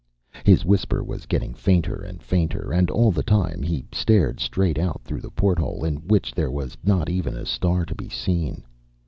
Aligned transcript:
His 0.43 0.65
whisper 0.65 1.03
was 1.03 1.27
getting 1.27 1.53
fainter 1.53 1.97
and 2.01 2.23
fainter, 2.23 2.71
and 2.73 2.89
all 2.89 3.11
the 3.11 3.21
time 3.21 3.61
he 3.61 3.85
stared 3.91 4.39
straight 4.39 4.79
out 4.79 5.03
through 5.03 5.21
the 5.21 5.29
porthole, 5.29 5.85
in 5.85 5.97
which 5.97 6.33
there 6.33 6.49
was 6.49 6.75
not 6.83 7.07
even 7.07 7.35
a 7.35 7.45
star 7.45 7.85
to 7.85 7.93
be 7.93 8.09
seen. 8.09 8.63